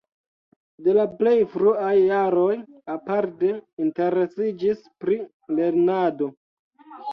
[0.85, 2.55] De la plej fruaj jaroj
[2.95, 3.53] aparte
[3.85, 5.21] interesiĝis pri
[5.61, 6.35] lernado.